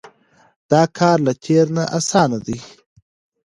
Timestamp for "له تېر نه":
1.27-1.83